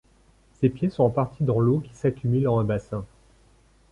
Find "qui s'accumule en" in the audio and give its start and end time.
1.81-2.57